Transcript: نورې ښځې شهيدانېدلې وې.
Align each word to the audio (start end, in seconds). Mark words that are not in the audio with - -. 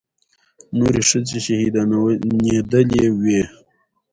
نورې 0.77 1.01
ښځې 1.09 1.37
شهيدانېدلې 1.45 3.05
وې. 3.21 3.41